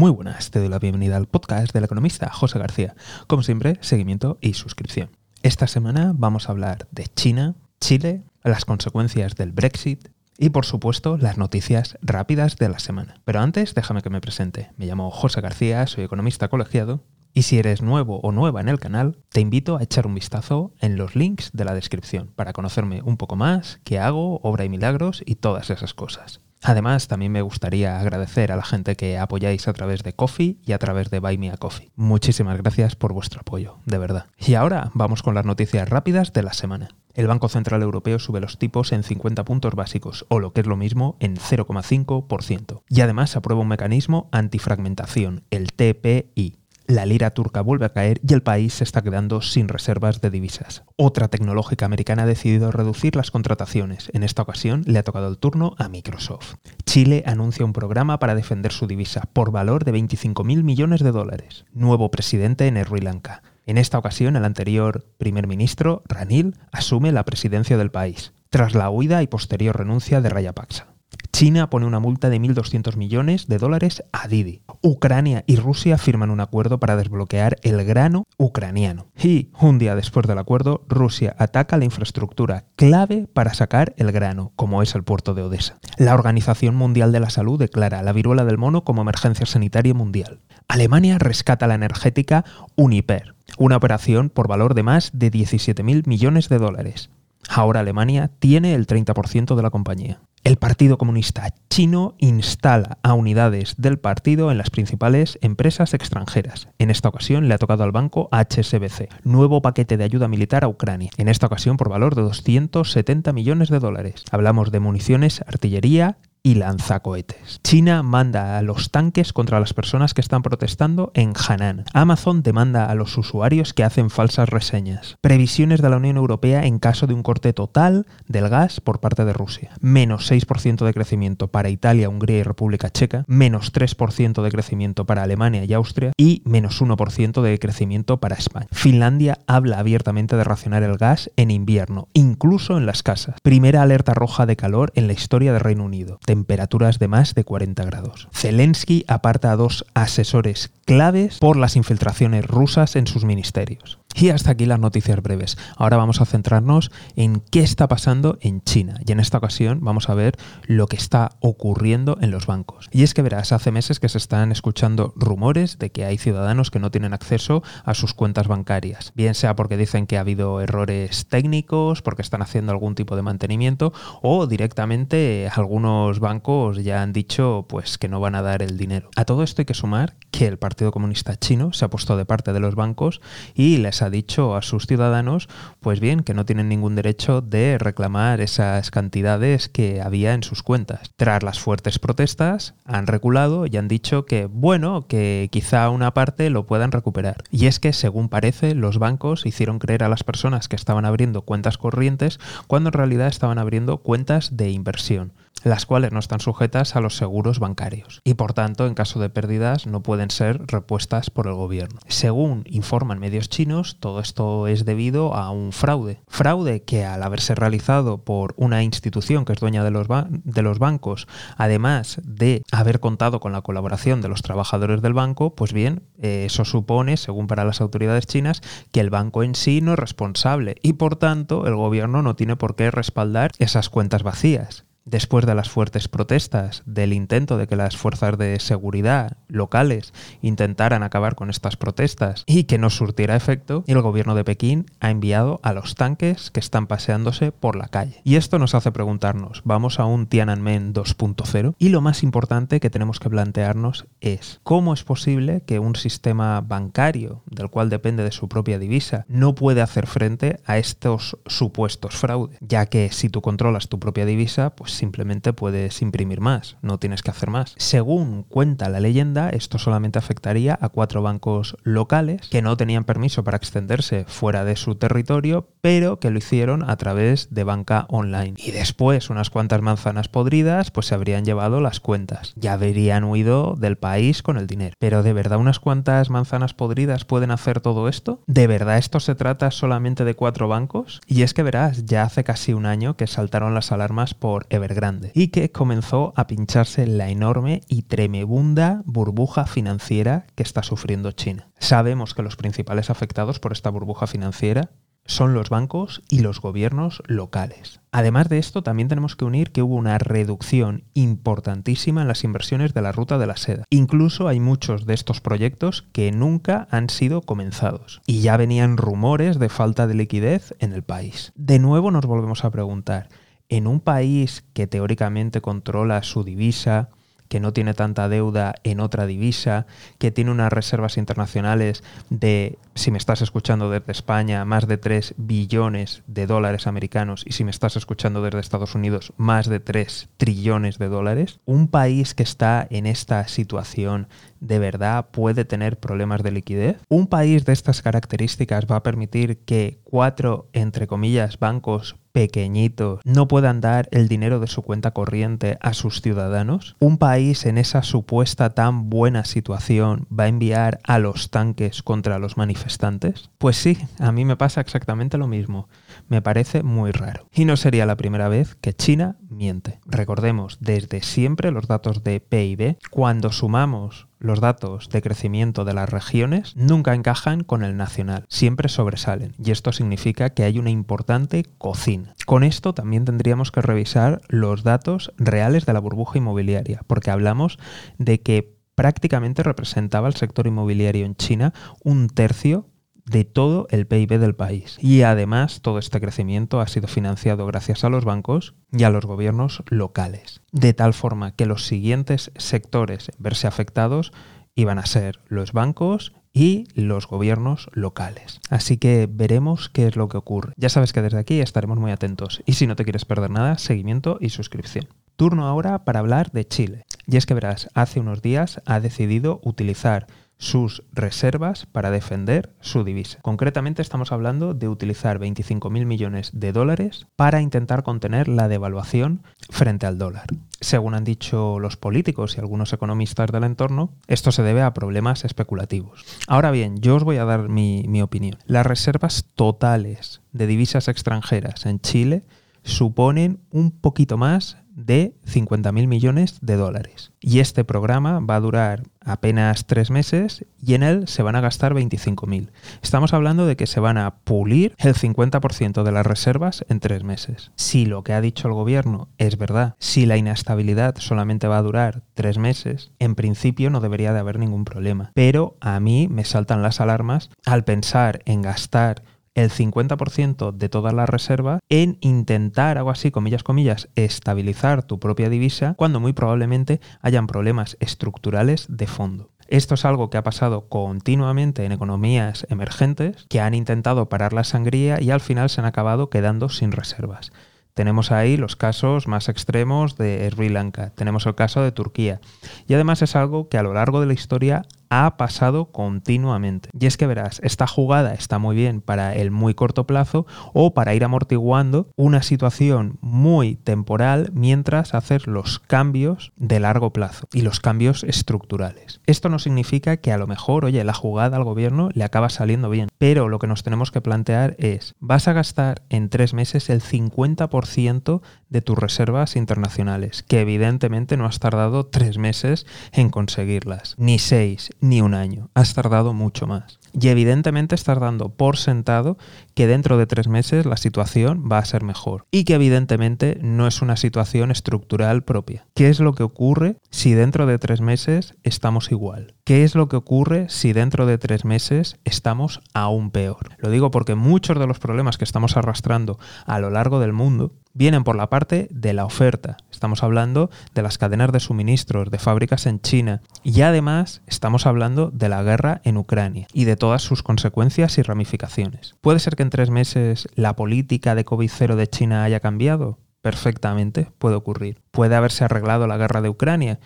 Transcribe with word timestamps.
Muy 0.00 0.12
buenas, 0.12 0.50
te 0.50 0.60
doy 0.60 0.70
la 0.70 0.78
bienvenida 0.78 1.18
al 1.18 1.26
podcast 1.26 1.74
del 1.74 1.84
economista 1.84 2.30
José 2.30 2.58
García. 2.58 2.94
Como 3.26 3.42
siempre, 3.42 3.76
seguimiento 3.82 4.38
y 4.40 4.54
suscripción. 4.54 5.10
Esta 5.42 5.66
semana 5.66 6.14
vamos 6.16 6.48
a 6.48 6.52
hablar 6.52 6.88
de 6.90 7.06
China, 7.08 7.54
Chile, 7.82 8.22
las 8.42 8.64
consecuencias 8.64 9.34
del 9.34 9.52
Brexit 9.52 10.08
y 10.38 10.48
por 10.48 10.64
supuesto 10.64 11.18
las 11.18 11.36
noticias 11.36 11.98
rápidas 12.00 12.56
de 12.56 12.70
la 12.70 12.78
semana. 12.78 13.20
Pero 13.26 13.40
antes 13.40 13.74
déjame 13.74 14.00
que 14.00 14.08
me 14.08 14.22
presente. 14.22 14.70
Me 14.78 14.86
llamo 14.86 15.10
José 15.10 15.42
García, 15.42 15.86
soy 15.86 16.04
economista 16.04 16.48
colegiado 16.48 17.04
y 17.34 17.42
si 17.42 17.58
eres 17.58 17.82
nuevo 17.82 18.20
o 18.22 18.32
nueva 18.32 18.62
en 18.62 18.70
el 18.70 18.80
canal, 18.80 19.18
te 19.28 19.42
invito 19.42 19.76
a 19.76 19.82
echar 19.82 20.06
un 20.06 20.14
vistazo 20.14 20.72
en 20.80 20.96
los 20.96 21.14
links 21.14 21.50
de 21.52 21.66
la 21.66 21.74
descripción 21.74 22.32
para 22.34 22.54
conocerme 22.54 23.02
un 23.02 23.18
poco 23.18 23.36
más, 23.36 23.82
qué 23.84 23.98
hago, 23.98 24.40
obra 24.44 24.64
y 24.64 24.70
milagros 24.70 25.22
y 25.26 25.34
todas 25.34 25.68
esas 25.68 25.92
cosas. 25.92 26.40
Además, 26.62 27.08
también 27.08 27.32
me 27.32 27.42
gustaría 27.42 27.98
agradecer 27.98 28.52
a 28.52 28.56
la 28.56 28.62
gente 28.62 28.96
que 28.96 29.18
apoyáis 29.18 29.66
a 29.66 29.72
través 29.72 30.02
de 30.02 30.12
Coffee 30.12 30.58
y 30.64 30.72
a 30.72 30.78
través 30.78 31.10
de 31.10 31.18
Buy 31.18 31.38
Me 31.38 31.50
a 31.50 31.56
Coffee. 31.56 31.90
Muchísimas 31.96 32.58
gracias 32.58 32.96
por 32.96 33.12
vuestro 33.12 33.40
apoyo, 33.40 33.78
de 33.86 33.98
verdad. 33.98 34.26
Y 34.38 34.54
ahora 34.54 34.90
vamos 34.94 35.22
con 35.22 35.34
las 35.34 35.46
noticias 35.46 35.88
rápidas 35.88 36.32
de 36.32 36.42
la 36.42 36.52
semana. 36.52 36.88
El 37.14 37.26
Banco 37.26 37.48
Central 37.48 37.82
Europeo 37.82 38.18
sube 38.18 38.40
los 38.40 38.58
tipos 38.58 38.92
en 38.92 39.02
50 39.02 39.44
puntos 39.44 39.74
básicos, 39.74 40.26
o 40.28 40.38
lo 40.38 40.52
que 40.52 40.60
es 40.60 40.66
lo 40.66 40.76
mismo, 40.76 41.16
en 41.18 41.36
0,5%. 41.36 42.82
Y 42.88 43.00
además 43.00 43.34
aprueba 43.36 43.62
un 43.62 43.68
mecanismo 43.68 44.28
antifragmentación, 44.30 45.44
el 45.50 45.72
TPI, 45.72 46.59
la 46.90 47.06
lira 47.06 47.30
turca 47.30 47.60
vuelve 47.60 47.86
a 47.86 47.92
caer 47.92 48.20
y 48.26 48.34
el 48.34 48.42
país 48.42 48.74
se 48.74 48.84
está 48.84 49.02
quedando 49.02 49.40
sin 49.42 49.68
reservas 49.68 50.20
de 50.20 50.30
divisas. 50.30 50.84
Otra 50.96 51.28
tecnológica 51.28 51.86
americana 51.86 52.24
ha 52.24 52.26
decidido 52.26 52.70
reducir 52.70 53.16
las 53.16 53.30
contrataciones. 53.30 54.10
En 54.12 54.22
esta 54.22 54.42
ocasión 54.42 54.82
le 54.86 54.98
ha 54.98 55.04
tocado 55.04 55.28
el 55.28 55.38
turno 55.38 55.74
a 55.78 55.88
Microsoft. 55.88 56.56
Chile 56.84 57.22
anuncia 57.26 57.64
un 57.64 57.72
programa 57.72 58.18
para 58.18 58.34
defender 58.34 58.72
su 58.72 58.86
divisa 58.86 59.22
por 59.32 59.52
valor 59.52 59.84
de 59.84 59.92
25.000 59.92 60.62
millones 60.62 61.00
de 61.02 61.12
dólares. 61.12 61.64
Nuevo 61.72 62.10
presidente 62.10 62.66
en 62.66 62.82
Sri 62.84 63.00
Lanka. 63.00 63.42
En 63.66 63.78
esta 63.78 63.98
ocasión, 63.98 64.36
el 64.36 64.44
anterior 64.44 65.06
primer 65.16 65.46
ministro, 65.46 66.02
Ranil, 66.06 66.56
asume 66.72 67.12
la 67.12 67.24
presidencia 67.24 67.78
del 67.78 67.90
país, 67.90 68.32
tras 68.48 68.74
la 68.74 68.90
huida 68.90 69.22
y 69.22 69.28
posterior 69.28 69.76
renuncia 69.78 70.20
de 70.20 70.28
Rayapaksa. 70.28 70.88
China 71.32 71.70
pone 71.70 71.86
una 71.86 72.00
multa 72.00 72.28
de 72.28 72.40
1.200 72.40 72.96
millones 72.96 73.46
de 73.46 73.58
dólares 73.58 74.02
a 74.12 74.28
Didi. 74.28 74.62
Ucrania 74.82 75.44
y 75.46 75.56
Rusia 75.56 75.98
firman 75.98 76.30
un 76.30 76.40
acuerdo 76.40 76.78
para 76.78 76.96
desbloquear 76.96 77.56
el 77.62 77.84
grano 77.84 78.24
ucraniano. 78.36 79.06
Y 79.22 79.50
un 79.60 79.78
día 79.78 79.94
después 79.94 80.26
del 80.26 80.38
acuerdo, 80.38 80.84
Rusia 80.88 81.34
ataca 81.38 81.76
la 81.76 81.84
infraestructura 81.84 82.64
clave 82.76 83.26
para 83.32 83.54
sacar 83.54 83.94
el 83.96 84.12
grano, 84.12 84.52
como 84.56 84.82
es 84.82 84.94
el 84.94 85.04
puerto 85.04 85.34
de 85.34 85.42
Odessa. 85.42 85.78
La 85.96 86.14
Organización 86.14 86.74
Mundial 86.74 87.12
de 87.12 87.20
la 87.20 87.30
Salud 87.30 87.58
declara 87.58 88.02
la 88.02 88.12
viruela 88.12 88.44
del 88.44 88.58
mono 88.58 88.84
como 88.84 89.02
emergencia 89.02 89.46
sanitaria 89.46 89.94
mundial. 89.94 90.40
Alemania 90.68 91.18
rescata 91.18 91.66
la 91.66 91.74
energética 91.74 92.44
Uniper, 92.76 93.34
una 93.58 93.76
operación 93.76 94.30
por 94.30 94.48
valor 94.48 94.74
de 94.74 94.82
más 94.82 95.10
de 95.12 95.30
17.000 95.30 96.06
millones 96.06 96.48
de 96.48 96.58
dólares. 96.58 97.10
Ahora 97.48 97.80
Alemania 97.80 98.30
tiene 98.38 98.74
el 98.74 98.86
30% 98.86 99.56
de 99.56 99.62
la 99.62 99.70
compañía. 99.70 100.20
El 100.42 100.56
Partido 100.56 100.96
Comunista 100.96 101.54
Chino 101.68 102.14
instala 102.18 102.96
a 103.02 103.12
unidades 103.12 103.74
del 103.76 103.98
partido 103.98 104.50
en 104.50 104.56
las 104.56 104.70
principales 104.70 105.38
empresas 105.42 105.92
extranjeras. 105.92 106.68
En 106.78 106.88
esta 106.88 107.10
ocasión 107.10 107.46
le 107.46 107.54
ha 107.54 107.58
tocado 107.58 107.84
al 107.84 107.92
banco 107.92 108.30
HSBC. 108.32 109.10
Nuevo 109.22 109.60
paquete 109.60 109.98
de 109.98 110.04
ayuda 110.04 110.28
militar 110.28 110.64
a 110.64 110.68
Ucrania. 110.68 111.10
En 111.18 111.28
esta 111.28 111.46
ocasión 111.46 111.76
por 111.76 111.90
valor 111.90 112.14
de 112.14 112.22
270 112.22 113.34
millones 113.34 113.68
de 113.68 113.80
dólares. 113.80 114.24
Hablamos 114.30 114.72
de 114.72 114.80
municiones, 114.80 115.42
artillería 115.46 116.16
y 116.42 116.54
lanzacohetes. 116.54 117.60
China 117.62 118.02
manda 118.02 118.56
a 118.56 118.62
los 118.62 118.90
tanques 118.90 119.32
contra 119.32 119.60
las 119.60 119.74
personas 119.74 120.14
que 120.14 120.20
están 120.20 120.42
protestando 120.42 121.10
en 121.14 121.32
Hanan. 121.36 121.84
Amazon 121.92 122.42
demanda 122.42 122.86
a 122.86 122.94
los 122.94 123.16
usuarios 123.18 123.74
que 123.74 123.84
hacen 123.84 124.10
falsas 124.10 124.48
reseñas. 124.48 125.16
Previsiones 125.20 125.82
de 125.82 125.90
la 125.90 125.96
Unión 125.96 126.16
Europea 126.16 126.64
en 126.64 126.78
caso 126.78 127.06
de 127.06 127.14
un 127.14 127.22
corte 127.22 127.52
total 127.52 128.06
del 128.26 128.48
gas 128.48 128.80
por 128.80 129.00
parte 129.00 129.24
de 129.24 129.32
Rusia. 129.32 129.72
Menos 129.80 130.29
6% 130.30 130.84
de 130.84 130.94
crecimiento 130.94 131.48
para 131.48 131.68
Italia, 131.68 132.08
Hungría 132.08 132.38
y 132.38 132.42
República 132.42 132.90
Checa. 132.90 133.24
Menos 133.26 133.72
3% 133.72 134.42
de 134.42 134.50
crecimiento 134.50 135.06
para 135.06 135.22
Alemania 135.22 135.64
y 135.64 135.72
Austria. 135.72 136.12
Y 136.16 136.42
menos 136.44 136.80
1% 136.80 137.42
de 137.42 137.58
crecimiento 137.58 138.18
para 138.18 138.36
España. 138.36 138.68
Finlandia 138.72 139.38
habla 139.46 139.78
abiertamente 139.78 140.36
de 140.36 140.44
racionar 140.44 140.82
el 140.82 140.96
gas 140.96 141.30
en 141.36 141.50
invierno, 141.50 142.08
incluso 142.12 142.76
en 142.76 142.86
las 142.86 143.02
casas. 143.02 143.36
Primera 143.42 143.82
alerta 143.82 144.14
roja 144.14 144.46
de 144.46 144.56
calor 144.56 144.92
en 144.94 145.06
la 145.06 145.12
historia 145.12 145.52
del 145.52 145.60
Reino 145.60 145.84
Unido 145.84 146.20
temperaturas 146.24 146.98
de 146.98 147.08
más 147.08 147.34
de 147.34 147.44
40 147.44 147.84
grados. 147.84 148.28
Zelensky 148.32 149.04
aparta 149.08 149.52
a 149.52 149.56
dos 149.56 149.84
asesores 149.94 150.70
claves 150.90 151.38
por 151.38 151.56
las 151.56 151.76
infiltraciones 151.76 152.44
rusas 152.44 152.96
en 152.96 153.06
sus 153.06 153.24
ministerios. 153.24 154.00
Y 154.16 154.30
hasta 154.30 154.50
aquí 154.50 154.66
las 154.66 154.80
noticias 154.80 155.22
breves. 155.22 155.56
Ahora 155.76 155.96
vamos 155.96 156.20
a 156.20 156.26
centrarnos 156.26 156.90
en 157.14 157.42
qué 157.52 157.60
está 157.60 157.86
pasando 157.86 158.38
en 158.40 158.60
China. 158.62 158.98
Y 159.06 159.12
en 159.12 159.20
esta 159.20 159.38
ocasión 159.38 159.78
vamos 159.82 160.08
a 160.08 160.14
ver 160.14 160.36
lo 160.66 160.88
que 160.88 160.96
está 160.96 161.36
ocurriendo 161.38 162.18
en 162.20 162.32
los 162.32 162.46
bancos. 162.46 162.88
Y 162.90 163.04
es 163.04 163.14
que 163.14 163.22
verás, 163.22 163.52
hace 163.52 163.70
meses 163.70 164.00
que 164.00 164.08
se 164.08 164.18
están 164.18 164.50
escuchando 164.50 165.12
rumores 165.14 165.78
de 165.78 165.90
que 165.90 166.04
hay 166.04 166.18
ciudadanos 166.18 166.72
que 166.72 166.80
no 166.80 166.90
tienen 166.90 167.14
acceso 167.14 167.62
a 167.84 167.94
sus 167.94 168.12
cuentas 168.12 168.48
bancarias. 168.48 169.12
Bien 169.14 169.36
sea 169.36 169.54
porque 169.54 169.76
dicen 169.76 170.08
que 170.08 170.18
ha 170.18 170.22
habido 170.22 170.60
errores 170.60 171.26
técnicos, 171.28 172.02
porque 172.02 172.22
están 172.22 172.42
haciendo 172.42 172.72
algún 172.72 172.96
tipo 172.96 173.14
de 173.14 173.22
mantenimiento, 173.22 173.92
o 174.22 174.48
directamente 174.48 175.48
algunos 175.54 176.18
bancos 176.18 176.82
ya 176.82 177.02
han 177.02 177.12
dicho 177.12 177.64
pues 177.68 177.96
que 177.96 178.08
no 178.08 178.18
van 178.18 178.34
a 178.34 178.42
dar 178.42 178.60
el 178.62 178.76
dinero. 178.76 179.08
A 179.14 179.24
todo 179.24 179.44
esto 179.44 179.62
hay 179.62 179.66
que 179.66 179.74
sumar 179.74 180.16
que 180.32 180.48
el 180.48 180.58
Partido 180.58 180.79
Comunista 180.90 181.36
Chino 181.36 181.72
se 181.72 181.84
ha 181.84 181.90
puesto 181.90 182.16
de 182.16 182.24
parte 182.24 182.52
de 182.52 182.60
los 182.60 182.74
bancos 182.74 183.20
y 183.54 183.76
les 183.76 184.02
ha 184.02 184.10
dicho 184.10 184.56
a 184.56 184.62
sus 184.62 184.86
ciudadanos, 184.86 185.48
pues 185.80 186.00
bien, 186.00 186.20
que 186.20 186.34
no 186.34 186.44
tienen 186.44 186.68
ningún 186.68 186.94
derecho 186.94 187.40
de 187.40 187.78
reclamar 187.78 188.40
esas 188.40 188.90
cantidades 188.90 189.68
que 189.68 190.00
había 190.00 190.34
en 190.34 190.42
sus 190.42 190.62
cuentas. 190.62 191.12
Tras 191.16 191.42
las 191.42 191.60
fuertes 191.60 191.98
protestas, 191.98 192.74
han 192.84 193.06
reculado 193.06 193.66
y 193.66 193.76
han 193.76 193.88
dicho 193.88 194.24
que, 194.24 194.46
bueno, 194.46 195.06
que 195.06 195.48
quizá 195.52 195.90
una 195.90 196.14
parte 196.14 196.50
lo 196.50 196.66
puedan 196.66 196.92
recuperar. 196.92 197.44
Y 197.50 197.66
es 197.66 197.80
que, 197.80 197.92
según 197.92 198.28
parece, 198.28 198.74
los 198.74 198.98
bancos 198.98 199.46
hicieron 199.46 199.78
creer 199.78 200.04
a 200.04 200.08
las 200.08 200.24
personas 200.24 200.68
que 200.68 200.76
estaban 200.76 201.04
abriendo 201.04 201.42
cuentas 201.42 201.78
corrientes 201.78 202.40
cuando 202.66 202.88
en 202.88 202.94
realidad 202.94 203.28
estaban 203.28 203.58
abriendo 203.58 203.98
cuentas 203.98 204.56
de 204.56 204.70
inversión 204.70 205.32
las 205.62 205.86
cuales 205.86 206.12
no 206.12 206.18
están 206.18 206.40
sujetas 206.40 206.96
a 206.96 207.00
los 207.00 207.16
seguros 207.16 207.58
bancarios 207.58 208.20
y 208.24 208.34
por 208.34 208.52
tanto 208.52 208.86
en 208.86 208.94
caso 208.94 209.20
de 209.20 209.30
pérdidas 209.30 209.86
no 209.86 210.02
pueden 210.02 210.30
ser 210.30 210.62
repuestas 210.66 211.30
por 211.30 211.46
el 211.46 211.54
gobierno. 211.54 212.00
Según 212.08 212.64
informan 212.66 213.18
medios 213.18 213.48
chinos, 213.48 213.96
todo 214.00 214.20
esto 214.20 214.66
es 214.66 214.84
debido 214.84 215.34
a 215.34 215.50
un 215.50 215.72
fraude. 215.72 216.20
Fraude 216.28 216.82
que 216.82 217.04
al 217.04 217.22
haberse 217.22 217.54
realizado 217.54 218.24
por 218.24 218.54
una 218.56 218.82
institución 218.82 219.44
que 219.44 219.52
es 219.52 219.60
dueña 219.60 219.84
de 219.84 219.90
los, 219.90 220.06
de 220.30 220.62
los 220.62 220.78
bancos, 220.78 221.26
además 221.56 222.20
de 222.24 222.62
haber 222.72 223.00
contado 223.00 223.40
con 223.40 223.52
la 223.52 223.62
colaboración 223.62 224.20
de 224.20 224.28
los 224.28 224.42
trabajadores 224.42 225.02
del 225.02 225.14
banco, 225.14 225.54
pues 225.54 225.72
bien, 225.72 226.02
eso 226.18 226.64
supone, 226.64 227.16
según 227.16 227.46
para 227.46 227.64
las 227.64 227.80
autoridades 227.80 228.26
chinas, 228.26 228.62
que 228.92 229.00
el 229.00 229.10
banco 229.10 229.42
en 229.42 229.54
sí 229.54 229.80
no 229.80 229.92
es 229.92 229.98
responsable 229.98 230.76
y 230.82 230.94
por 230.94 231.16
tanto 231.16 231.66
el 231.66 231.76
gobierno 231.76 232.22
no 232.22 232.36
tiene 232.36 232.56
por 232.56 232.76
qué 232.76 232.90
respaldar 232.90 233.52
esas 233.58 233.88
cuentas 233.88 234.22
vacías 234.22 234.84
después 235.10 235.44
de 235.44 235.54
las 235.54 235.68
fuertes 235.68 236.08
protestas, 236.08 236.82
del 236.86 237.12
intento 237.12 237.58
de 237.58 237.66
que 237.66 237.76
las 237.76 237.96
fuerzas 237.96 238.38
de 238.38 238.58
seguridad 238.60 239.36
locales 239.48 240.12
intentaran 240.40 241.02
acabar 241.02 241.34
con 241.34 241.50
estas 241.50 241.76
protestas 241.76 242.44
y 242.46 242.64
que 242.64 242.78
no 242.78 242.90
surtiera 242.90 243.36
efecto, 243.36 243.84
el 243.86 244.00
gobierno 244.02 244.34
de 244.34 244.44
Pekín 244.44 244.86
ha 245.00 245.10
enviado 245.10 245.60
a 245.62 245.72
los 245.72 245.94
tanques 245.96 246.50
que 246.50 246.60
están 246.60 246.86
paseándose 246.86 247.50
por 247.50 247.76
la 247.76 247.88
calle. 247.88 248.20
Y 248.24 248.36
esto 248.36 248.58
nos 248.58 248.74
hace 248.74 248.92
preguntarnos, 248.92 249.62
¿vamos 249.64 249.98
a 249.98 250.04
un 250.04 250.26
Tiananmen 250.26 250.94
2.0? 250.94 251.74
Y 251.78 251.88
lo 251.88 252.00
más 252.00 252.22
importante 252.22 252.78
que 252.80 252.90
tenemos 252.90 253.18
que 253.18 253.30
plantearnos 253.30 254.06
es, 254.20 254.60
¿cómo 254.62 254.94
es 254.94 255.02
posible 255.02 255.62
que 255.66 255.78
un 255.78 255.96
sistema 255.96 256.60
bancario, 256.60 257.42
del 257.46 257.70
cual 257.70 257.90
depende 257.90 258.22
de 258.22 258.32
su 258.32 258.48
propia 258.48 258.78
divisa, 258.78 259.24
no 259.28 259.54
puede 259.54 259.82
hacer 259.82 260.06
frente 260.06 260.60
a 260.64 260.78
estos 260.78 261.36
supuestos 261.46 262.14
fraudes? 262.14 262.58
Ya 262.60 262.86
que 262.86 263.10
si 263.10 263.28
tú 263.28 263.42
controlas 263.42 263.88
tu 263.88 263.98
propia 263.98 264.24
divisa, 264.24 264.70
pues 264.70 264.99
simplemente 265.00 265.54
puedes 265.54 266.02
imprimir 266.02 266.40
más, 266.40 266.76
no 266.82 266.98
tienes 266.98 267.22
que 267.22 267.30
hacer 267.30 267.50
más. 267.50 267.74
Según 267.78 268.42
cuenta 268.44 268.88
la 268.90 269.00
leyenda, 269.00 269.48
esto 269.48 269.78
solamente 269.78 270.18
afectaría 270.18 270.78
a 270.80 270.90
cuatro 270.90 271.22
bancos 271.22 271.76
locales 271.82 272.48
que 272.50 272.60
no 272.60 272.76
tenían 272.76 273.04
permiso 273.04 273.42
para 273.42 273.56
extenderse 273.56 274.26
fuera 274.28 274.64
de 274.64 274.76
su 274.76 274.96
territorio, 274.96 275.68
pero 275.80 276.20
que 276.20 276.30
lo 276.30 276.38
hicieron 276.38 276.88
a 276.88 276.96
través 276.96 277.48
de 277.50 277.64
banca 277.64 278.04
online. 278.08 278.54
Y 278.58 278.72
después, 278.72 279.30
unas 279.30 279.48
cuantas 279.48 279.80
manzanas 279.80 280.28
podridas, 280.28 280.90
pues 280.90 281.06
se 281.06 281.14
habrían 281.14 281.44
llevado 281.44 281.80
las 281.80 281.98
cuentas. 281.98 282.52
Ya 282.56 282.74
habrían 282.74 283.24
huido 283.24 283.76
del 283.78 283.96
país 283.96 284.42
con 284.42 284.58
el 284.58 284.66
dinero. 284.66 284.94
Pero 284.98 285.22
¿de 285.22 285.32
verdad 285.32 285.58
unas 285.58 285.80
cuantas 285.80 286.28
manzanas 286.28 286.74
podridas 286.74 287.24
pueden 287.24 287.50
hacer 287.50 287.80
todo 287.80 288.08
esto? 288.08 288.42
¿De 288.46 288.66
verdad 288.66 288.98
esto 288.98 289.18
se 289.18 289.34
trata 289.34 289.70
solamente 289.70 290.24
de 290.24 290.34
cuatro 290.34 290.68
bancos? 290.68 291.22
Y 291.26 291.42
es 291.42 291.54
que 291.54 291.62
verás, 291.62 292.04
ya 292.04 292.24
hace 292.24 292.44
casi 292.44 292.74
un 292.74 292.84
año 292.84 293.16
que 293.16 293.26
saltaron 293.26 293.74
las 293.74 293.92
alarmas 293.92 294.34
por 294.34 294.66
Evergrande 294.80 295.32
y 295.34 295.48
que 295.48 295.70
comenzó 295.70 296.32
a 296.36 296.46
pincharse 296.46 297.06
la 297.06 297.28
enorme 297.28 297.82
y 297.88 298.02
tremebunda 298.02 299.02
burbuja 299.04 299.66
financiera 299.66 300.46
que 300.54 300.62
está 300.62 300.82
sufriendo 300.82 301.32
China. 301.32 301.68
Sabemos 301.78 302.34
que 302.34 302.42
los 302.42 302.56
principales 302.56 303.10
afectados 303.10 303.60
por 303.60 303.72
esta 303.72 303.90
burbuja 303.90 304.26
financiera 304.26 304.90
son 305.26 305.54
los 305.54 305.70
bancos 305.70 306.22
y 306.28 306.40
los 306.40 306.60
gobiernos 306.60 307.22
locales. 307.26 308.00
Además 308.12 308.48
de 308.48 308.58
esto, 308.58 308.82
también 308.82 309.08
tenemos 309.08 309.36
que 309.36 309.44
unir 309.44 309.70
que 309.70 309.82
hubo 309.82 309.94
una 309.94 310.18
reducción 310.18 311.04
importantísima 311.14 312.22
en 312.22 312.28
las 312.28 312.42
inversiones 312.42 312.92
de 312.92 313.02
la 313.02 313.12
ruta 313.12 313.38
de 313.38 313.46
la 313.46 313.56
seda. 313.56 313.84
Incluso 313.90 314.48
hay 314.48 314.58
muchos 314.58 315.06
de 315.06 315.14
estos 315.14 315.40
proyectos 315.40 316.08
que 316.12 316.32
nunca 316.32 316.88
han 316.90 317.08
sido 317.08 317.42
comenzados. 317.42 318.20
Y 318.26 318.40
ya 318.40 318.56
venían 318.56 318.96
rumores 318.96 319.60
de 319.60 319.68
falta 319.68 320.08
de 320.08 320.14
liquidez 320.14 320.74
en 320.80 320.92
el 320.92 321.04
país. 321.04 321.52
De 321.54 321.78
nuevo 321.78 322.10
nos 322.10 322.26
volvemos 322.26 322.64
a 322.64 322.70
preguntar, 322.70 323.28
en 323.70 323.86
un 323.86 324.00
país 324.00 324.64
que 324.74 324.86
teóricamente 324.86 325.62
controla 325.62 326.22
su 326.22 326.44
divisa, 326.44 327.08
que 327.50 327.60
no 327.60 327.72
tiene 327.72 327.94
tanta 327.94 328.28
deuda 328.28 328.76
en 328.84 329.00
otra 329.00 329.26
divisa, 329.26 329.86
que 330.18 330.30
tiene 330.30 330.52
unas 330.52 330.72
reservas 330.72 331.16
internacionales 331.16 332.04
de, 332.30 332.78
si 332.94 333.10
me 333.10 333.18
estás 333.18 333.42
escuchando 333.42 333.90
desde 333.90 334.12
España, 334.12 334.64
más 334.64 334.86
de 334.86 334.98
3 334.98 335.34
billones 335.36 336.22
de 336.28 336.46
dólares 336.46 336.86
americanos 336.86 337.42
y 337.44 337.52
si 337.52 337.64
me 337.64 337.72
estás 337.72 337.96
escuchando 337.96 338.40
desde 338.40 338.60
Estados 338.60 338.94
Unidos, 338.94 339.32
más 339.36 339.68
de 339.68 339.80
3 339.80 340.28
trillones 340.36 340.98
de 340.98 341.08
dólares. 341.08 341.58
Un 341.64 341.88
país 341.88 342.34
que 342.34 342.44
está 342.44 342.86
en 342.88 343.06
esta 343.06 343.48
situación 343.48 344.28
de 344.60 344.78
verdad 344.78 345.26
puede 345.32 345.64
tener 345.64 345.98
problemas 345.98 346.44
de 346.44 346.52
liquidez. 346.52 346.98
Un 347.08 347.26
país 347.26 347.64
de 347.64 347.72
estas 347.72 348.00
características 348.00 348.86
va 348.88 348.96
a 348.96 349.02
permitir 349.02 349.58
que 349.58 349.98
cuatro, 350.04 350.68
entre 350.72 351.08
comillas, 351.08 351.58
bancos 351.58 352.14
pequeñitos 352.32 353.20
no 353.24 353.48
puedan 353.48 353.80
dar 353.80 354.08
el 354.12 354.28
dinero 354.28 354.60
de 354.60 354.66
su 354.66 354.82
cuenta 354.82 355.12
corriente 355.12 355.78
a 355.80 355.94
sus 355.94 356.20
ciudadanos? 356.20 356.96
¿Un 356.98 357.18
país 357.18 357.66
en 357.66 357.78
esa 357.78 358.02
supuesta 358.02 358.70
tan 358.70 359.10
buena 359.10 359.44
situación 359.44 360.26
va 360.36 360.44
a 360.44 360.48
enviar 360.48 361.00
a 361.04 361.18
los 361.18 361.50
tanques 361.50 362.02
contra 362.02 362.38
los 362.38 362.56
manifestantes? 362.56 363.50
Pues 363.58 363.76
sí, 363.76 363.98
a 364.18 364.32
mí 364.32 364.44
me 364.44 364.56
pasa 364.56 364.80
exactamente 364.80 365.38
lo 365.38 365.46
mismo. 365.46 365.88
Me 366.28 366.42
parece 366.42 366.82
muy 366.82 367.12
raro. 367.12 367.48
Y 367.52 367.64
no 367.64 367.76
sería 367.76 368.06
la 368.06 368.16
primera 368.16 368.48
vez 368.48 368.76
que 368.76 368.94
China 368.94 369.36
miente. 369.48 370.00
Recordemos, 370.06 370.78
desde 370.80 371.22
siempre 371.22 371.70
los 371.70 371.86
datos 371.86 372.24
de 372.24 372.40
PIB, 372.40 372.96
cuando 373.10 373.52
sumamos 373.52 374.29
los 374.40 374.60
datos 374.60 375.08
de 375.10 375.22
crecimiento 375.22 375.84
de 375.84 375.94
las 375.94 376.08
regiones 376.08 376.74
nunca 376.74 377.14
encajan 377.14 377.62
con 377.62 377.84
el 377.84 377.96
nacional, 377.96 378.46
siempre 378.48 378.88
sobresalen 378.88 379.54
y 379.62 379.70
esto 379.70 379.92
significa 379.92 380.50
que 380.50 380.64
hay 380.64 380.78
una 380.78 380.90
importante 380.90 381.64
cocina. 381.78 382.34
Con 382.46 382.64
esto 382.64 382.94
también 382.94 383.24
tendríamos 383.24 383.70
que 383.70 383.82
revisar 383.82 384.40
los 384.48 384.82
datos 384.82 385.32
reales 385.36 385.86
de 385.86 385.92
la 385.92 386.00
burbuja 386.00 386.38
inmobiliaria, 386.38 387.02
porque 387.06 387.30
hablamos 387.30 387.78
de 388.18 388.40
que 388.40 388.74
prácticamente 388.94 389.62
representaba 389.62 390.28
el 390.28 390.34
sector 390.34 390.66
inmobiliario 390.66 391.24
en 391.24 391.34
China 391.34 391.72
un 392.02 392.28
tercio 392.28 392.89
de 393.30 393.44
todo 393.44 393.86
el 393.90 394.06
PIB 394.06 394.38
del 394.38 394.56
país. 394.56 394.98
Y 395.00 395.22
además 395.22 395.82
todo 395.82 395.98
este 395.98 396.20
crecimiento 396.20 396.80
ha 396.80 396.88
sido 396.88 397.06
financiado 397.06 397.64
gracias 397.64 398.02
a 398.02 398.08
los 398.08 398.24
bancos 398.24 398.74
y 398.92 399.04
a 399.04 399.10
los 399.10 399.24
gobiernos 399.24 399.84
locales. 399.88 400.62
De 400.72 400.94
tal 400.94 401.14
forma 401.14 401.54
que 401.54 401.66
los 401.66 401.86
siguientes 401.86 402.50
sectores 402.56 403.30
verse 403.38 403.68
afectados 403.68 404.32
iban 404.74 404.98
a 404.98 405.06
ser 405.06 405.38
los 405.46 405.72
bancos 405.72 406.32
y 406.52 406.86
los 406.94 407.28
gobiernos 407.28 407.88
locales. 407.92 408.60
Así 408.68 408.96
que 408.96 409.28
veremos 409.30 409.88
qué 409.88 410.08
es 410.08 410.16
lo 410.16 410.28
que 410.28 410.36
ocurre. 410.36 410.72
Ya 410.76 410.88
sabes 410.88 411.12
que 411.12 411.22
desde 411.22 411.38
aquí 411.38 411.60
estaremos 411.60 411.98
muy 411.98 412.10
atentos 412.10 412.62
y 412.66 412.72
si 412.72 412.88
no 412.88 412.96
te 412.96 413.04
quieres 413.04 413.24
perder 413.24 413.50
nada, 413.50 413.78
seguimiento 413.78 414.38
y 414.40 414.48
suscripción. 414.48 415.06
Turno 415.36 415.68
ahora 415.68 416.04
para 416.04 416.18
hablar 416.18 416.50
de 416.50 416.66
Chile. 416.66 417.04
Y 417.26 417.36
es 417.36 417.46
que 417.46 417.54
verás, 417.54 417.88
hace 417.94 418.18
unos 418.18 418.42
días 418.42 418.82
ha 418.86 418.98
decidido 418.98 419.60
utilizar 419.62 420.26
sus 420.60 421.02
reservas 421.12 421.86
para 421.86 422.10
defender 422.10 422.74
su 422.80 423.02
divisa. 423.02 423.38
Concretamente 423.40 424.02
estamos 424.02 424.30
hablando 424.30 424.74
de 424.74 424.88
utilizar 424.88 425.40
25.000 425.40 426.04
millones 426.04 426.50
de 426.52 426.72
dólares 426.72 427.26
para 427.34 427.62
intentar 427.62 428.02
contener 428.02 428.46
la 428.46 428.68
devaluación 428.68 429.42
frente 429.70 430.06
al 430.06 430.18
dólar. 430.18 430.44
Según 430.78 431.14
han 431.14 431.24
dicho 431.24 431.78
los 431.80 431.96
políticos 431.96 432.56
y 432.56 432.60
algunos 432.60 432.92
economistas 432.92 433.50
del 433.50 433.64
entorno, 433.64 434.12
esto 434.26 434.52
se 434.52 434.62
debe 434.62 434.82
a 434.82 434.92
problemas 434.92 435.46
especulativos. 435.46 436.24
Ahora 436.46 436.70
bien, 436.70 437.00
yo 437.00 437.16
os 437.16 437.24
voy 437.24 437.38
a 437.38 437.46
dar 437.46 437.70
mi, 437.70 438.04
mi 438.06 438.20
opinión. 438.20 438.58
Las 438.66 438.86
reservas 438.86 439.46
totales 439.54 440.42
de 440.52 440.66
divisas 440.66 441.08
extranjeras 441.08 441.86
en 441.86 442.00
Chile 442.00 442.44
suponen 442.82 443.60
un 443.70 443.92
poquito 443.92 444.36
más 444.36 444.76
de 444.90 445.34
50.000 445.46 446.06
millones 446.06 446.58
de 446.60 446.76
dólares. 446.76 447.32
Y 447.40 447.60
este 447.60 447.84
programa 447.84 448.40
va 448.40 448.56
a 448.56 448.60
durar 448.60 449.02
apenas 449.24 449.86
tres 449.86 450.10
meses 450.10 450.64
y 450.80 450.94
en 450.94 451.02
él 451.02 451.28
se 451.28 451.42
van 451.42 451.56
a 451.56 451.60
gastar 451.60 451.94
25.000. 451.94 452.70
Estamos 453.02 453.32
hablando 453.32 453.66
de 453.66 453.76
que 453.76 453.86
se 453.86 454.00
van 454.00 454.18
a 454.18 454.36
pulir 454.36 454.94
el 454.98 455.14
50% 455.14 456.02
de 456.02 456.12
las 456.12 456.26
reservas 456.26 456.84
en 456.88 457.00
tres 457.00 457.24
meses. 457.24 457.70
Si 457.76 458.06
lo 458.06 458.22
que 458.22 458.32
ha 458.32 458.40
dicho 458.40 458.68
el 458.68 458.74
gobierno 458.74 459.28
es 459.38 459.58
verdad, 459.58 459.94
si 459.98 460.26
la 460.26 460.36
inestabilidad 460.36 461.16
solamente 461.18 461.68
va 461.68 461.78
a 461.78 461.82
durar 461.82 462.22
tres 462.34 462.58
meses, 462.58 463.12
en 463.18 463.34
principio 463.34 463.90
no 463.90 464.00
debería 464.00 464.32
de 464.32 464.40
haber 464.40 464.58
ningún 464.58 464.84
problema. 464.84 465.32
Pero 465.34 465.76
a 465.80 466.00
mí 466.00 466.28
me 466.28 466.44
saltan 466.44 466.82
las 466.82 467.00
alarmas 467.00 467.50
al 467.64 467.84
pensar 467.84 468.40
en 468.44 468.62
gastar 468.62 469.22
el 469.60 469.70
50% 469.70 470.72
de 470.72 470.88
toda 470.88 471.12
la 471.12 471.26
reserva 471.26 471.80
en 471.88 472.18
intentar, 472.20 472.98
algo 472.98 473.10
así, 473.10 473.30
comillas, 473.30 473.62
comillas, 473.62 474.08
estabilizar 474.14 475.02
tu 475.02 475.18
propia 475.18 475.48
divisa 475.48 475.94
cuando 475.96 476.20
muy 476.20 476.32
probablemente 476.32 477.00
hayan 477.20 477.46
problemas 477.46 477.96
estructurales 478.00 478.86
de 478.88 479.06
fondo. 479.06 479.50
Esto 479.68 479.94
es 479.94 480.04
algo 480.04 480.30
que 480.30 480.38
ha 480.38 480.42
pasado 480.42 480.88
continuamente 480.88 481.84
en 481.84 481.92
economías 481.92 482.66
emergentes 482.70 483.46
que 483.48 483.60
han 483.60 483.74
intentado 483.74 484.28
parar 484.28 484.52
la 484.52 484.64
sangría 484.64 485.20
y 485.20 485.30
al 485.30 485.40
final 485.40 485.70
se 485.70 485.80
han 485.80 485.86
acabado 485.86 486.28
quedando 486.28 486.68
sin 486.68 486.90
reservas. 486.90 487.52
Tenemos 487.94 488.32
ahí 488.32 488.56
los 488.56 488.74
casos 488.76 489.28
más 489.28 489.48
extremos 489.48 490.16
de 490.16 490.50
Sri 490.50 490.70
Lanka, 490.70 491.10
tenemos 491.10 491.46
el 491.46 491.54
caso 491.54 491.82
de 491.82 491.92
Turquía 491.92 492.40
y 492.88 492.94
además 492.94 493.22
es 493.22 493.36
algo 493.36 493.68
que 493.68 493.78
a 493.78 493.82
lo 493.82 493.94
largo 493.94 494.20
de 494.20 494.26
la 494.26 494.32
historia 494.32 494.86
ha 495.10 495.36
pasado 495.36 495.90
continuamente. 495.92 496.88
Y 496.98 497.06
es 497.06 497.16
que 497.16 497.26
verás, 497.26 497.60
esta 497.62 497.86
jugada 497.86 498.32
está 498.32 498.58
muy 498.58 498.76
bien 498.76 499.00
para 499.00 499.34
el 499.34 499.50
muy 499.50 499.74
corto 499.74 500.06
plazo 500.06 500.46
o 500.72 500.94
para 500.94 501.14
ir 501.14 501.24
amortiguando 501.24 502.08
una 502.16 502.42
situación 502.42 503.18
muy 503.20 503.74
temporal 503.74 504.50
mientras 504.54 505.14
haces 505.14 505.46
los 505.46 505.80
cambios 505.80 506.52
de 506.56 506.80
largo 506.80 507.12
plazo 507.12 507.48
y 507.52 507.62
los 507.62 507.80
cambios 507.80 508.24
estructurales. 508.24 509.20
Esto 509.26 509.48
no 509.48 509.58
significa 509.58 510.16
que 510.18 510.32
a 510.32 510.38
lo 510.38 510.46
mejor, 510.46 510.84
oye, 510.84 511.02
la 511.04 511.14
jugada 511.14 511.56
al 511.56 511.64
gobierno 511.64 512.08
le 512.14 512.24
acaba 512.24 512.48
saliendo 512.48 512.88
bien, 512.88 513.08
pero 513.18 513.48
lo 513.48 513.58
que 513.58 513.66
nos 513.66 513.82
tenemos 513.82 514.12
que 514.12 514.20
plantear 514.20 514.76
es, 514.78 515.14
vas 515.18 515.48
a 515.48 515.52
gastar 515.52 516.02
en 516.08 516.28
tres 516.28 516.54
meses 516.54 516.88
el 516.88 517.02
50% 517.02 518.42
de 518.70 518.80
tus 518.80 518.98
reservas 518.98 519.56
internacionales, 519.56 520.44
que 520.48 520.60
evidentemente 520.60 521.36
no 521.36 521.44
has 521.44 521.58
tardado 521.58 522.06
tres 522.06 522.38
meses 522.38 522.86
en 523.12 523.30
conseguirlas, 523.30 524.14
ni 524.16 524.38
seis, 524.38 524.90
ni 525.00 525.20
un 525.20 525.34
año, 525.34 525.70
has 525.74 525.94
tardado 525.94 526.32
mucho 526.32 526.66
más. 526.66 526.98
Y 527.12 527.28
evidentemente 527.28 527.94
estás 527.94 528.20
dando 528.20 528.50
por 528.50 528.76
sentado 528.76 529.36
que 529.74 529.86
dentro 529.86 530.16
de 530.16 530.26
tres 530.26 530.48
meses 530.48 530.86
la 530.86 530.96
situación 530.96 531.68
va 531.70 531.78
a 531.78 531.84
ser 531.84 532.04
mejor 532.04 532.46
y 532.50 532.64
que 532.64 532.74
evidentemente 532.74 533.58
no 533.60 533.86
es 533.86 534.00
una 534.00 534.16
situación 534.16 534.70
estructural 534.70 535.42
propia. 535.42 535.86
¿Qué 535.94 536.08
es 536.08 536.20
lo 536.20 536.34
que 536.34 536.44
ocurre 536.44 536.96
si 537.10 537.34
dentro 537.34 537.66
de 537.66 537.78
tres 537.78 538.00
meses 538.00 538.54
estamos 538.62 539.10
igual? 539.10 539.54
¿Qué 539.70 539.84
es 539.84 539.94
lo 539.94 540.08
que 540.08 540.16
ocurre 540.16 540.68
si 540.68 540.92
dentro 540.92 541.26
de 541.26 541.38
tres 541.38 541.64
meses 541.64 542.16
estamos 542.24 542.82
aún 542.92 543.30
peor? 543.30 543.76
Lo 543.78 543.88
digo 543.88 544.10
porque 544.10 544.34
muchos 544.34 544.76
de 544.76 544.86
los 544.88 544.98
problemas 544.98 545.38
que 545.38 545.44
estamos 545.44 545.76
arrastrando 545.76 546.40
a 546.66 546.80
lo 546.80 546.90
largo 546.90 547.20
del 547.20 547.32
mundo 547.32 547.76
vienen 547.92 548.24
por 548.24 548.34
la 548.34 548.50
parte 548.50 548.88
de 548.90 549.12
la 549.12 549.24
oferta. 549.24 549.76
Estamos 549.92 550.24
hablando 550.24 550.70
de 550.92 551.02
las 551.02 551.18
cadenas 551.18 551.52
de 551.52 551.60
suministros, 551.60 552.32
de 552.32 552.40
fábricas 552.40 552.84
en 552.86 553.00
China 553.00 553.42
y 553.62 553.82
además 553.82 554.42
estamos 554.48 554.86
hablando 554.86 555.30
de 555.30 555.48
la 555.48 555.62
guerra 555.62 556.00
en 556.02 556.16
Ucrania 556.16 556.66
y 556.72 556.84
de 556.84 556.96
todas 556.96 557.22
sus 557.22 557.44
consecuencias 557.44 558.18
y 558.18 558.22
ramificaciones. 558.22 559.14
¿Puede 559.20 559.38
ser 559.38 559.54
que 559.54 559.62
en 559.62 559.70
tres 559.70 559.90
meses 559.90 560.48
la 560.56 560.74
política 560.74 561.36
de 561.36 561.44
COVID-0 561.44 561.94
de 561.94 562.08
China 562.08 562.42
haya 562.42 562.58
cambiado? 562.58 563.20
Perfectamente, 563.40 564.32
puede 564.38 564.56
ocurrir. 564.56 565.00
¿Puede 565.12 565.36
haberse 565.36 565.62
arreglado 565.62 566.08
la 566.08 566.16
guerra 566.16 566.42
de 566.42 566.48
Ucrania? 566.48 566.98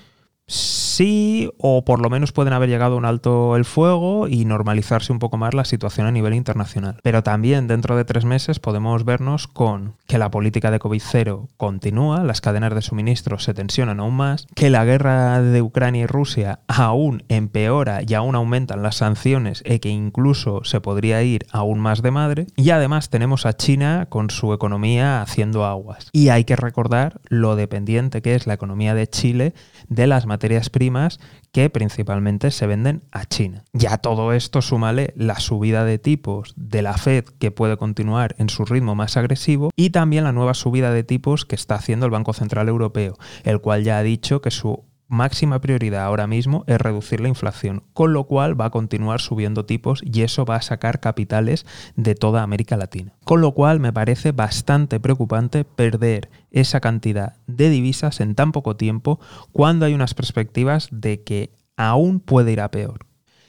Sí, 0.46 1.50
o 1.58 1.84
por 1.84 2.00
lo 2.00 2.10
menos 2.10 2.32
pueden 2.32 2.52
haber 2.52 2.68
llegado 2.68 2.94
a 2.94 2.98
un 2.98 3.04
alto 3.04 3.56
el 3.56 3.64
fuego 3.64 4.28
y 4.28 4.44
normalizarse 4.44 5.12
un 5.12 5.18
poco 5.18 5.36
más 5.36 5.54
la 5.54 5.64
situación 5.64 6.06
a 6.06 6.12
nivel 6.12 6.34
internacional. 6.34 6.98
Pero 7.02 7.22
también 7.22 7.66
dentro 7.66 7.96
de 7.96 8.04
tres 8.04 8.24
meses 8.24 8.60
podemos 8.60 9.04
vernos 9.04 9.48
con 9.48 9.94
que 10.06 10.18
la 10.18 10.30
política 10.30 10.70
de 10.70 10.78
COVID-0 10.78 11.48
continúa, 11.56 12.22
las 12.22 12.40
cadenas 12.40 12.74
de 12.74 12.82
suministro 12.82 13.38
se 13.38 13.54
tensionan 13.54 14.00
aún 14.00 14.14
más, 14.14 14.46
que 14.54 14.70
la 14.70 14.84
guerra 14.84 15.40
de 15.40 15.62
Ucrania 15.62 16.02
y 16.02 16.06
Rusia 16.06 16.60
aún 16.68 17.24
empeora 17.28 18.00
y 18.06 18.14
aún 18.14 18.34
aumentan 18.34 18.82
las 18.82 18.96
sanciones 18.96 19.62
y 19.66 19.78
que 19.78 19.88
incluso 19.88 20.64
se 20.64 20.80
podría 20.80 21.22
ir 21.22 21.46
aún 21.50 21.80
más 21.80 22.02
de 22.02 22.10
madre. 22.10 22.46
Y 22.56 22.70
además 22.70 23.10
tenemos 23.10 23.46
a 23.46 23.56
China 23.56 24.06
con 24.08 24.30
su 24.30 24.52
economía 24.52 25.22
haciendo 25.22 25.64
aguas. 25.64 26.08
Y 26.12 26.28
hay 26.28 26.44
que 26.44 26.56
recordar 26.56 27.20
lo 27.28 27.56
dependiente 27.56 28.22
que 28.22 28.34
es 28.34 28.46
la 28.46 28.54
economía 28.54 28.94
de 28.94 29.08
Chile 29.08 29.54
de 29.88 30.06
las 30.06 30.26
materias 30.26 30.70
primas 30.70 31.20
que 31.52 31.70
principalmente 31.70 32.50
se 32.50 32.66
venden 32.66 33.02
a 33.12 33.26
China. 33.26 33.64
Ya 33.72 33.98
todo 33.98 34.32
esto 34.32 34.62
súmale 34.62 35.12
la 35.16 35.38
subida 35.40 35.84
de 35.84 35.98
tipos 35.98 36.52
de 36.56 36.82
la 36.82 36.94
Fed 36.94 37.24
que 37.38 37.50
puede 37.50 37.76
continuar 37.76 38.34
en 38.38 38.48
su 38.48 38.64
ritmo 38.64 38.94
más 38.94 39.16
agresivo 39.16 39.70
y 39.76 39.90
también 39.90 40.24
la 40.24 40.32
nueva 40.32 40.54
subida 40.54 40.90
de 40.92 41.04
tipos 41.04 41.44
que 41.44 41.54
está 41.54 41.76
haciendo 41.76 42.06
el 42.06 42.12
Banco 42.12 42.32
Central 42.32 42.68
Europeo, 42.68 43.16
el 43.44 43.60
cual 43.60 43.84
ya 43.84 43.98
ha 43.98 44.02
dicho 44.02 44.40
que 44.40 44.50
su 44.50 44.84
máxima 45.08 45.60
prioridad 45.60 46.04
ahora 46.04 46.26
mismo 46.26 46.64
es 46.66 46.80
reducir 46.80 47.20
la 47.20 47.28
inflación, 47.28 47.82
con 47.92 48.12
lo 48.12 48.24
cual 48.24 48.58
va 48.60 48.66
a 48.66 48.70
continuar 48.70 49.20
subiendo 49.20 49.64
tipos 49.64 50.02
y 50.04 50.22
eso 50.22 50.44
va 50.44 50.56
a 50.56 50.62
sacar 50.62 51.00
capitales 51.00 51.66
de 51.96 52.14
toda 52.14 52.42
América 52.42 52.76
Latina. 52.76 53.12
Con 53.24 53.40
lo 53.40 53.52
cual 53.52 53.80
me 53.80 53.92
parece 53.92 54.32
bastante 54.32 55.00
preocupante 55.00 55.64
perder 55.64 56.30
esa 56.50 56.80
cantidad 56.80 57.36
de 57.46 57.70
divisas 57.70 58.20
en 58.20 58.34
tan 58.34 58.52
poco 58.52 58.76
tiempo 58.76 59.20
cuando 59.52 59.86
hay 59.86 59.94
unas 59.94 60.14
perspectivas 60.14 60.88
de 60.90 61.22
que 61.22 61.50
aún 61.76 62.20
puede 62.20 62.52
ir 62.52 62.60
a 62.60 62.70
peor. 62.70 63.06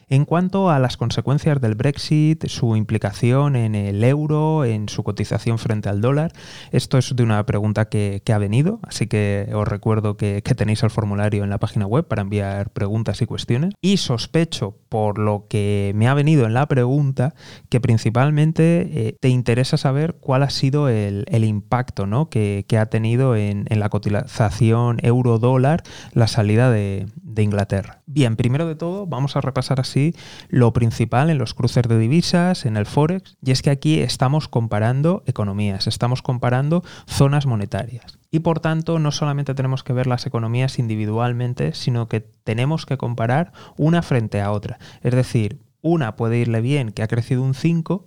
En 0.07 0.25
cuanto 0.25 0.69
a 0.69 0.77
las 0.77 0.97
consecuencias 0.97 1.59
del 1.59 1.73
Brexit, 1.73 2.45
su 2.47 2.75
implicación 2.75 3.55
en 3.55 3.73
el 3.73 4.03
euro, 4.03 4.63
en 4.63 4.87
su 4.87 5.03
cotización 5.03 5.57
frente 5.57 5.89
al 5.89 5.99
dólar, 5.99 6.31
esto 6.71 6.99
es 6.99 7.15
de 7.15 7.23
una 7.23 7.43
pregunta 7.45 7.89
que, 7.89 8.21
ha 8.31 8.37
venido, 8.37 8.79
así 8.83 9.07
que 9.07 9.49
os 9.53 9.67
recuerdo 9.67 10.15
que, 10.15 10.41
tenéis 10.55 10.83
el 10.83 10.89
formulario 10.91 11.43
en 11.43 11.49
la 11.49 11.57
página 11.57 11.87
web 11.87 12.07
para 12.07 12.21
enviar 12.21 12.69
preguntas 12.69 13.21
y 13.21 13.25
cuestiones. 13.25 13.73
Y 13.81 13.97
sospecho, 13.97 14.77
por 14.95 15.19
lo 15.19 15.47
que 15.49 15.91
me 15.93 16.07
ha 16.07 16.13
venido 16.13 16.45
en 16.45 16.53
la 16.53 16.69
pregunta, 16.69 17.35
que 17.67 17.81
principalmente 17.81 18.87
eh, 18.93 19.17
te 19.19 19.27
interesa 19.27 19.75
saber 19.75 20.15
cuál 20.21 20.41
ha 20.41 20.49
sido 20.49 20.87
el, 20.87 21.25
impacto 21.43 22.05
¿no? 22.07 22.29
que, 22.29 22.65
ha 22.79 22.85
tenido 22.85 23.35
en, 23.35 23.65
la 23.69 23.89
cotización 23.89 24.99
euro-dólar 25.03 25.83
la 26.13 26.27
salida 26.27 26.71
de, 26.71 27.07
de 27.21 27.43
Inglaterra. 27.43 28.03
Bien, 28.05 28.37
primero 28.37 28.65
de 28.67 28.75
todo 28.75 29.05
vamos 29.05 29.35
a 29.35 29.41
repasar 29.41 29.81
así 29.81 30.15
lo 30.47 30.71
principal 30.71 31.29
en 31.29 31.39
los 31.39 31.53
cruces 31.53 31.83
de 31.89 31.99
divisas, 31.99 32.65
en 32.65 32.77
el 32.77 32.85
forex, 32.85 33.35
y 33.43 33.51
es 33.51 33.61
que 33.61 33.71
aquí 33.71 33.99
estamos 33.99 34.47
comparando 34.47 35.23
economías, 35.25 35.87
estamos 35.87 36.21
comparando 36.21 36.85
zonas 37.05 37.45
monetarias. 37.45 38.14
Y 38.31 38.39
por 38.39 38.59
tanto 38.59 38.99
no 38.99 39.11
solamente 39.11 39.53
tenemos 39.53 39.83
que 39.83 39.93
ver 39.93 40.07
las 40.07 40.25
economías 40.25 40.79
individualmente, 40.79 41.73
sino 41.73 42.07
que 42.07 42.21
tenemos 42.21 42.85
que 42.85 42.97
comparar 42.97 43.53
una 43.77 44.01
frente 44.01 44.41
a 44.41 44.51
otra. 44.51 44.79
Es 45.01 45.13
decir, 45.13 45.59
una 45.81 46.15
puede 46.15 46.39
irle 46.39 46.61
bien 46.61 46.91
que 46.91 47.03
ha 47.03 47.07
crecido 47.07 47.43
un 47.43 47.53
5, 47.53 48.05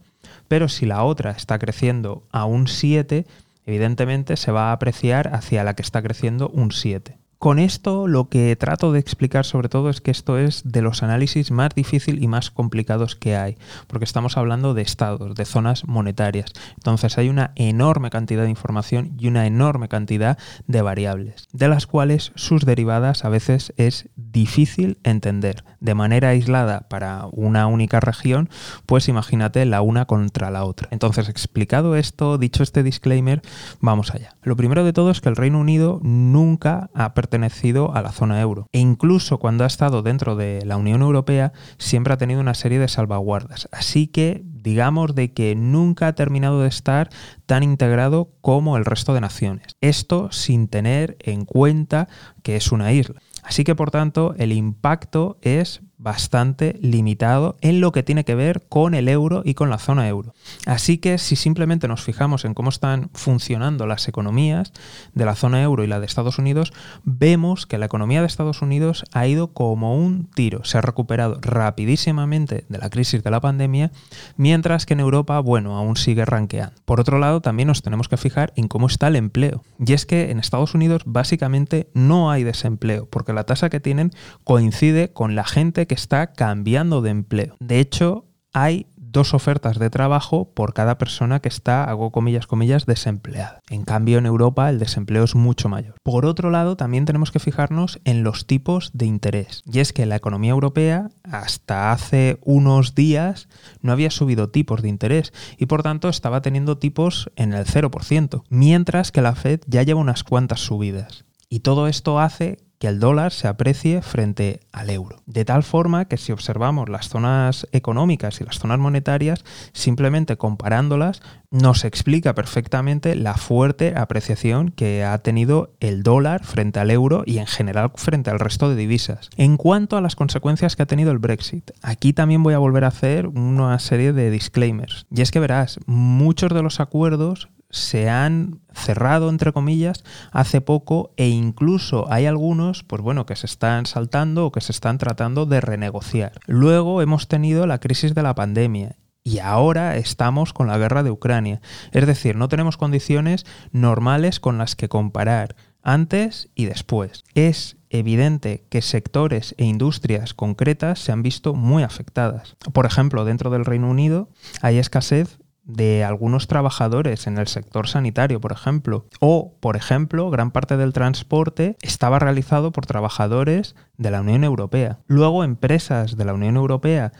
pero 0.49 0.69
si 0.69 0.87
la 0.87 1.05
otra 1.05 1.31
está 1.31 1.59
creciendo 1.59 2.25
a 2.33 2.45
un 2.45 2.67
7, 2.67 3.27
evidentemente 3.67 4.37
se 4.37 4.51
va 4.51 4.71
a 4.71 4.73
apreciar 4.73 5.35
hacia 5.35 5.65
la 5.65 5.75
que 5.75 5.83
está 5.83 6.03
creciendo 6.03 6.49
un 6.49 6.73
7. 6.73 7.18
Con 7.39 7.61
esto 7.61 8.09
lo 8.09 8.29
que 8.29 8.57
trato 8.57 8.91
de 8.91 8.99
explicar 8.99 9.45
sobre 9.45 9.69
todo 9.69 9.91
es 9.91 10.01
que 10.01 10.11
esto 10.11 10.39
es 10.39 10.63
de 10.65 10.83
los 10.83 11.05
análisis 11.05 11.53
más 11.53 11.69
difíciles 11.73 12.21
y 12.21 12.27
más 12.27 12.51
complicados 12.51 13.15
que 13.15 13.37
hay, 13.37 13.57
porque 13.87 14.07
estamos 14.07 14.37
hablando 14.37 14.75
de 14.75 14.83
estados, 14.83 15.37
de 15.37 15.45
zonas 15.45 15.87
monetarias. 15.87 16.51
Entonces 16.75 17.17
hay 17.17 17.29
una 17.29 17.53
enorme 17.55 18.11
cantidad 18.11 18.43
de 18.43 18.51
información 18.51 19.13
y 19.21 19.29
una 19.29 19.47
enorme 19.47 19.89
cantidad 19.89 20.37
de 20.67 20.83
variables, 20.83 21.47
de 21.53 21.69
las 21.69 21.87
cuales 21.87 22.33
sus 22.35 22.65
derivadas 22.65 23.25
a 23.25 23.29
veces 23.29 23.73
es 23.77 24.09
difícil 24.17 24.99
entender. 25.05 25.63
De 25.79 25.95
manera 25.95 26.31
aislada 26.31 26.89
para 26.89 27.27
una 27.31 27.69
única 27.69 28.01
región, 28.01 28.49
pues 28.85 29.07
imagínate 29.07 29.65
la 29.65 29.81
una 29.81 30.07
contra 30.07 30.51
la 30.51 30.65
otra. 30.65 30.89
Entonces 30.91 31.29
explicado 31.29 31.95
esto, 31.95 32.37
dicho 32.37 32.65
este 32.65 32.83
disclaimer, 32.83 33.43
vamos 33.81 34.13
allá. 34.13 34.35
Lo 34.43 34.57
primero 34.57 34.83
de 34.83 34.93
todo 34.93 35.13
es 35.13 35.21
que 35.21 35.29
el 35.29 35.37
Reino 35.37 35.61
Unido 35.61 36.01
nunca 36.03 36.91
ha 36.95 37.15
pertenecido 37.29 37.95
a 37.95 38.01
la 38.01 38.11
zona 38.11 38.41
euro. 38.41 38.67
E 38.73 38.79
incluso 38.79 39.39
cuando 39.39 39.65
ha 39.65 39.67
estado 39.67 40.03
dentro 40.03 40.35
de 40.35 40.65
la 40.65 40.79
Unión 40.79 41.03
Europea, 41.03 41.53
siempre 41.77 42.15
ha 42.15 42.17
tenido 42.17 42.41
una 42.41 42.55
serie 42.55 42.79
de 42.79 42.89
salvaguardas. 42.89 43.69
Así 43.71 44.07
que 44.07 44.43
digamos 44.45 45.15
de 45.15 45.33
que 45.33 45.55
nunca 45.55 46.09
ha 46.09 46.15
terminado 46.15 46.63
de 46.63 46.69
estar 46.69 47.11
tan 47.45 47.63
integrado 47.63 48.31
como 48.41 48.79
el 48.79 48.87
resto 48.87 49.13
de 49.13 49.21
naciones. 49.21 49.77
Esto 49.83 50.33
sin 50.33 50.69
tener 50.69 51.17
en 51.21 51.45
cuenta 51.45 52.09
que 52.43 52.57
es 52.57 52.73
una 52.73 52.93
isla. 52.93 53.21
Así 53.43 53.63
que 53.63 53.75
por 53.75 53.91
tanto 53.91 54.35
el 54.39 54.53
impacto 54.53 55.39
es 55.43 55.83
bastante 55.99 56.79
limitado 56.81 57.57
en 57.61 57.81
lo 57.81 57.93
que 57.93 58.03
tiene 58.03 58.25
que 58.25 58.37
ver 58.37 58.65
con 58.69 58.95
el 58.95 59.09
euro 59.09 59.43
y 59.45 59.55
con 59.55 59.69
la 59.69 59.79
zona 59.79 60.09
euro. 60.09 60.33
Así 60.65 60.99
que 60.99 61.19
si 61.19 61.35
simplemente 61.37 61.89
nos 61.89 62.03
fijamos 62.03 62.45
en 62.45 62.55
cómo 62.55 62.71
están 62.71 63.11
funcionando 63.15 63.87
las 63.87 64.07
economías 64.09 64.73
de 65.15 65.25
la 65.25 65.35
zona 65.35 65.63
euro 65.63 65.83
y 65.83 65.89
la 65.89 65.99
de 65.99 66.07
Estados 66.07 66.39
Unidos, 66.39 66.73
vemos 67.05 67.67
que 67.67 67.79
la 67.79 67.87
economía 67.87 68.21
de 68.21 68.29
Estados 68.29 68.63
Unidos 68.63 69.05
ha 69.13 69.27
ido 69.27 69.53
como 69.53 69.97
un 69.97 70.31
tiro, 70.35 70.65
se 70.65 70.79
ha 70.79 70.83
recuperado 70.83 71.39
rapidísimamente 71.41 72.65
de 72.69 72.79
la 72.79 72.91
crisis 72.91 73.25
de 73.25 73.31
la 73.31 73.41
pandemia, 73.41 73.91
mientras 74.37 74.87
que 74.87 74.95
en 74.95 75.01
Europa, 75.01 75.41
bueno, 75.41 75.77
aún 75.77 75.97
sigue 75.97 76.25
ranqueando. 76.25 76.77
Por 76.85 77.01
otro 77.01 77.19
lado, 77.19 77.41
también 77.41 77.67
nos 77.67 77.83
tenemos 77.83 78.09
que 78.09 78.17
fijar 78.17 78.53
en 78.55 78.69
cómo 78.69 78.87
está 78.87 79.09
el 79.09 79.17
empleo. 79.17 79.65
Y 79.85 79.93
es 79.93 80.07
que 80.07 80.31
en 80.31 80.39
Estados 80.39 80.75
Unidos 80.75 81.03
básicamente 81.07 81.89
no 81.93 82.31
hay 82.31 82.45
desempleo, 82.45 83.07
porque 83.11 83.33
la 83.33 83.45
tasa 83.45 83.69
que 83.69 83.81
tienen 83.81 84.13
coincide 84.45 85.13
con 85.13 85.35
la 85.35 85.45
gente 85.45 85.88
que 85.89 85.95
está 85.95 86.29
cambiando 86.29 87.03
de 87.03 87.11
empleo. 87.11 87.57
De 87.59 87.81
hecho, 87.81 88.27
hay 88.53 88.87
dos 89.11 89.35
ofertas 89.35 89.79
de 89.79 89.91
trabajo 89.91 90.53
por 90.55 90.75
cada 90.75 90.99
persona 90.99 91.41
que 91.41 91.49
está, 91.49 91.85
hago 91.85 92.11
comillas, 92.13 92.47
comillas, 92.47 92.87
desempleada. 92.87 93.61
En 93.69 93.85
cambio, 93.85 94.19
en 94.19 94.27
Europa 94.27 94.69
el 94.71 94.79
desempleo 94.79 95.25
es 95.25 95.35
mucho 95.35 95.69
mayor. 95.69 95.95
Por 96.03 96.27
otro 96.27 96.51
lado, 96.51 96.77
también 96.77 97.05
tenemos 97.05 97.31
que 97.31 97.39
fijarnos 97.39 98.01
en 98.05 98.23
los 98.23 98.47
tipos 98.47 98.91
de 98.93 99.07
interés. 99.07 99.63
Y 99.65 99.81
es 99.81 99.93
que 99.93 100.07
la 100.07 100.17
economía 100.17 100.51
europea, 100.51 101.11
hasta 101.25 101.93
hace 101.93 102.39
unos 102.43 102.95
días, 102.95 103.49
no 103.81 103.93
había 103.93 104.11
subido 104.11 104.51
tipos 104.51 104.83
de 104.83 104.89
interés 104.89 105.33
y 105.57 105.67
por 105.67 105.83
tanto 105.83 106.09
estaba 106.09 106.43
teniendo 106.43 106.79
tipos 106.79 107.31
en 107.37 107.53
el 107.53 107.65
0%, 107.65 108.43
mientras 108.51 109.11
que 109.11 109.23
la 109.23 109.35
Fed 109.35 109.61
ya 109.67 109.83
lleva 109.83 110.01
unas 110.01 110.25
cuantas 110.25 110.61
subidas. 110.61 111.25
Y 111.49 111.61
todo 111.61 111.89
esto 111.89 112.21
hace 112.21 112.59
que 112.79 112.89
el 112.89 113.01
dólar 113.01 113.33
se 113.33 113.49
aprecie 113.49 114.03
frente 114.03 114.61
al 114.73 114.91
euro. 114.91 115.23
De 115.27 115.45
tal 115.45 115.63
forma 115.63 116.07
que 116.07 116.17
si 116.17 116.33
observamos 116.33 116.89
las 116.89 117.09
zonas 117.09 117.67
económicas 117.73 118.41
y 118.41 118.45
las 118.45 118.59
zonas 118.59 118.79
monetarias, 118.79 119.45
simplemente 119.73 120.37
comparándolas, 120.37 121.21
nos 121.51 121.85
explica 121.85 122.35
perfectamente 122.35 123.15
la 123.15 123.35
fuerte 123.35 123.95
apreciación 123.97 124.71
que 124.71 125.05
ha 125.05 125.19
tenido 125.19 125.75
el 125.81 126.03
dólar 126.03 126.45
frente 126.45 126.79
al 126.79 126.91
euro 126.91 127.23
y 127.27 127.39
en 127.39 127.47
general 127.47 127.93
frente 127.97 128.31
al 128.31 128.39
resto 128.39 128.69
de 128.69 128.77
divisas. 128.77 129.31
En 129.37 129.57
cuanto 129.57 129.97
a 129.97 130.01
las 130.01 130.15
consecuencias 130.15 130.77
que 130.77 130.83
ha 130.83 130.87
tenido 130.87 131.11
el 131.11 131.19
Brexit, 131.19 131.71
aquí 131.83 132.13
también 132.13 132.43
voy 132.43 132.55
a 132.55 132.59
volver 132.59 132.85
a 132.85 132.89
hacer 132.89 133.27
una 133.27 133.79
serie 133.79 134.13
de 134.13 134.31
disclaimers. 134.31 135.07
Y 135.11 135.23
es 135.23 135.31
que 135.31 135.41
verás, 135.41 135.81
muchos 135.87 136.53
de 136.53 136.63
los 136.63 136.81
acuerdos 136.81 137.49
se 137.71 138.09
han 138.09 138.61
cerrado, 138.73 139.29
entre 139.29 139.53
comillas, 139.53 140.05
hace 140.33 140.61
poco 140.61 141.13
e 141.17 141.29
incluso 141.29 142.11
hay 142.11 142.27
algunos, 142.27 142.83
pues 142.83 143.03
bueno, 143.03 143.27
que 143.27 143.37
se 143.37 143.47
están 143.47 143.87
saltando 143.87 144.47
o 144.47 144.53
que 144.53 144.61
se 144.61 144.73
están 144.73 144.99
tratando 144.99 145.47
de 145.47 145.61
renegociar. 145.61 146.33
Luego 146.47 147.03
hemos 147.03 147.29
tenido 147.29 147.67
la 147.67 147.79
crisis 147.79 148.15
de 148.15 148.23
la 148.23 148.35
pandemia 148.35 148.97
y 149.23 149.41
ahora 149.41 149.97
estamos 149.97 150.55
con 150.55 150.69
la 150.69 150.79
guerra 150.79 151.03
de 151.03 151.11
Ucrania. 151.11 151.61
Es 151.93 152.07
decir, 152.07 152.37
no 152.37 152.49
tenemos 152.49 152.79
condiciones 152.79 153.45
normales 153.73 154.41
con 154.41 154.57
las 154.57 154.75
que 154.75 154.89
comparar 154.89 155.55
antes 155.83 156.49
y 156.55 156.65
después. 156.65 157.25
Es 157.35 157.77
evidente 157.91 158.65
que 158.71 158.83
sectores 158.83 159.55
e 159.59 159.65
industrias 159.65 160.35
concretas 160.35 161.01
se 161.01 161.13
han 161.13 161.23
visto 161.23 161.55
muy 161.55 161.83
afectadas. 161.83 162.57
Por 162.73 162.87
ejemplo, 162.87 163.25
dentro 163.25 163.51
del 163.51 163.65
Reino 163.65 163.91
Unido 163.91 164.31
hay 164.63 164.79
escasez 164.79 165.39
de 165.69 166.03
algunos 166.03 166.49
trabajadores 166.49 167.29
en 167.29 167.39
el 167.39 167.47
sector 167.47 167.87
sanitario, 167.87 168.41
por 168.41 168.51
ejemplo. 168.51 169.07
O, 169.21 169.55
por 169.61 169.77
ejemplo, 169.77 170.29
gran 170.31 170.51
parte 170.51 170.77
del 170.77 170.93
transporte 170.93 171.77
estaba 171.83 172.19
realizado 172.19 172.73
por 172.73 172.87
trabajadores 172.87 173.77
de 173.97 174.11
la 174.11 174.23
Unión 174.23 174.43
Europea. 174.43 174.99
Luego, 175.07 175.45
empresas 175.45 176.17
de 176.17 176.25
la 176.25 176.35
Unión 176.35 176.57
Europea 176.57 177.13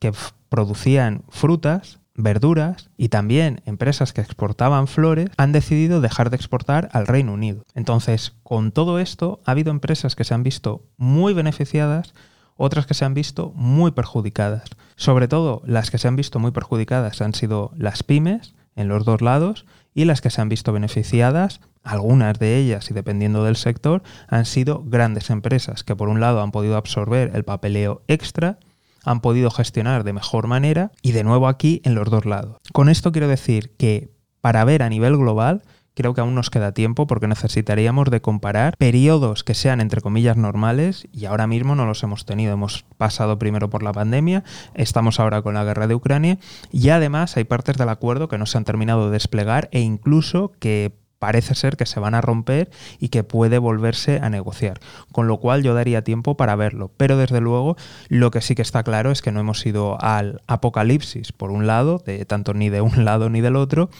que 0.00 0.12
producían 0.48 1.22
frutas 1.28 2.00
verduras 2.14 2.90
y 2.96 3.08
también 3.08 3.62
empresas 3.66 4.12
que 4.12 4.20
exportaban 4.20 4.86
flores 4.86 5.30
han 5.36 5.52
decidido 5.52 6.00
dejar 6.00 6.30
de 6.30 6.36
exportar 6.36 6.88
al 6.92 7.06
Reino 7.06 7.32
Unido. 7.34 7.64
Entonces, 7.74 8.34
con 8.42 8.72
todo 8.72 8.98
esto, 8.98 9.40
ha 9.44 9.52
habido 9.52 9.70
empresas 9.70 10.16
que 10.16 10.24
se 10.24 10.34
han 10.34 10.42
visto 10.42 10.84
muy 10.96 11.34
beneficiadas, 11.34 12.14
otras 12.60 12.86
que 12.86 12.94
se 12.94 13.04
han 13.04 13.14
visto 13.14 13.52
muy 13.56 13.90
perjudicadas. 13.90 14.64
Sobre 14.96 15.28
todo, 15.28 15.62
las 15.64 15.90
que 15.90 15.98
se 15.98 16.08
han 16.08 16.16
visto 16.16 16.38
muy 16.38 16.50
perjudicadas 16.50 17.20
han 17.22 17.34
sido 17.34 17.72
las 17.76 18.02
pymes 18.02 18.54
en 18.76 18.88
los 18.88 19.04
dos 19.04 19.22
lados 19.22 19.64
y 19.94 20.04
las 20.04 20.20
que 20.20 20.30
se 20.30 20.40
han 20.40 20.48
visto 20.48 20.72
beneficiadas, 20.72 21.60
algunas 21.82 22.38
de 22.38 22.58
ellas 22.58 22.90
y 22.90 22.94
dependiendo 22.94 23.44
del 23.44 23.56
sector, 23.56 24.02
han 24.28 24.44
sido 24.44 24.84
grandes 24.84 25.30
empresas 25.30 25.84
que 25.84 25.96
por 25.96 26.08
un 26.08 26.20
lado 26.20 26.42
han 26.42 26.52
podido 26.52 26.76
absorber 26.76 27.30
el 27.34 27.44
papeleo 27.44 28.02
extra 28.06 28.58
han 29.02 29.20
podido 29.20 29.50
gestionar 29.50 30.04
de 30.04 30.12
mejor 30.12 30.46
manera 30.46 30.92
y 31.00 31.12
de 31.12 31.24
nuevo 31.24 31.48
aquí 31.48 31.80
en 31.84 31.94
los 31.94 32.10
dos 32.10 32.26
lados. 32.26 32.58
Con 32.74 32.90
esto 32.90 33.12
quiero 33.12 33.28
decir 33.28 33.74
que 33.78 34.12
para 34.42 34.64
ver 34.64 34.82
a 34.82 34.90
nivel 34.90 35.16
global, 35.16 35.62
creo 35.94 36.14
que 36.14 36.20
aún 36.20 36.34
nos 36.34 36.50
queda 36.50 36.72
tiempo 36.72 37.06
porque 37.06 37.28
necesitaríamos 37.28 38.10
de 38.10 38.20
comparar 38.20 38.76
periodos 38.76 39.44
que 39.44 39.54
sean 39.54 39.80
entre 39.80 40.00
comillas 40.00 40.36
normales 40.36 41.08
y 41.12 41.26
ahora 41.26 41.46
mismo 41.46 41.74
no 41.74 41.86
los 41.86 42.02
hemos 42.02 42.24
tenido. 42.24 42.52
Hemos 42.52 42.84
pasado 42.96 43.38
primero 43.38 43.70
por 43.70 43.82
la 43.82 43.92
pandemia, 43.92 44.44
estamos 44.74 45.20
ahora 45.20 45.42
con 45.42 45.54
la 45.54 45.64
guerra 45.64 45.86
de 45.86 45.94
Ucrania 45.94 46.38
y 46.70 46.88
además 46.90 47.36
hay 47.36 47.44
partes 47.44 47.76
del 47.76 47.88
acuerdo 47.88 48.28
que 48.28 48.38
no 48.38 48.46
se 48.46 48.58
han 48.58 48.64
terminado 48.64 49.06
de 49.06 49.12
desplegar 49.12 49.68
e 49.72 49.80
incluso 49.80 50.52
que 50.58 51.00
parece 51.20 51.54
ser 51.54 51.76
que 51.76 51.86
se 51.86 52.00
van 52.00 52.14
a 52.14 52.22
romper 52.22 52.70
y 52.98 53.10
que 53.10 53.22
puede 53.22 53.58
volverse 53.58 54.18
a 54.20 54.30
negociar. 54.30 54.80
Con 55.12 55.28
lo 55.28 55.38
cual 55.38 55.62
yo 55.62 55.74
daría 55.74 56.02
tiempo 56.02 56.36
para 56.36 56.56
verlo. 56.56 56.90
Pero 56.96 57.16
desde 57.16 57.40
luego 57.40 57.76
lo 58.08 58.32
que 58.32 58.40
sí 58.40 58.56
que 58.56 58.62
está 58.62 58.82
claro 58.82 59.12
es 59.12 59.22
que 59.22 59.30
no 59.30 59.38
hemos 59.38 59.64
ido 59.64 60.02
al 60.02 60.40
apocalipsis, 60.48 61.32
por 61.32 61.52
un 61.52 61.66
lado, 61.66 62.02
de 62.04 62.24
tanto 62.24 62.54
ni 62.54 62.70
de 62.70 62.80
un 62.80 63.04
lado 63.04 63.28
ni 63.28 63.42
del 63.42 63.56
otro, 63.56 63.90